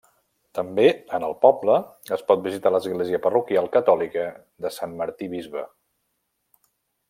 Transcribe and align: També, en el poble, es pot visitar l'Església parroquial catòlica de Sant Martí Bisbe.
També, 0.59 0.85
en 1.17 1.25
el 1.27 1.35
poble, 1.43 1.75
es 2.17 2.23
pot 2.31 2.41
visitar 2.47 2.71
l'Església 2.75 3.21
parroquial 3.27 3.69
catòlica 3.77 4.27
de 4.65 4.73
Sant 4.79 4.99
Martí 5.03 5.33
Bisbe. 5.37 5.67